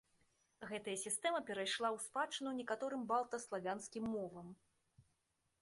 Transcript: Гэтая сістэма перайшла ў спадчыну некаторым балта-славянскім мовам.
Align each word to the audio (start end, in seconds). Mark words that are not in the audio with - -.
Гэтая 0.71 0.95
сістэма 1.01 1.41
перайшла 1.49 1.87
ў 1.95 2.05
спадчыну 2.05 2.55
некаторым 2.63 3.01
балта-славянскім 3.15 4.03
мовам. 4.15 4.47